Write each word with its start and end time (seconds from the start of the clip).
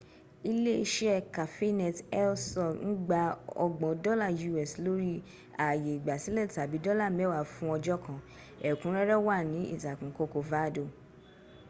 iléeṣẹ́ 0.49 1.23
cafenet 1.35 1.97
el 2.21 2.33
sol 2.49 2.73
ń 2.89 2.93
gba 3.05 3.21
ọgbọ̀n 3.63 3.93
dọ́la 4.03 4.27
us 4.61 4.71
lórí 4.85 5.11
ààyè 5.65 5.91
ìgbásílẹ̀ 5.97 6.51
tàbí 6.55 6.77
dọ́là 6.85 7.05
mẹ́wàá 7.17 7.41
fún 7.53 7.69
ọjọ́ 7.77 7.97
kan; 8.05 8.19
ẹ̀kúnrẹ́rẹ́ 8.69 9.23
wà 9.27 9.35
ní 9.51 9.59
ìtàkùn 9.75 10.11
corcovado 10.17 10.83